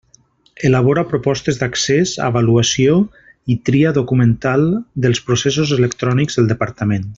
[0.69, 2.97] Elabora propostes d'accés, avaluació
[3.55, 4.67] i tria documental
[5.05, 7.09] dels processos electrònics del Departament.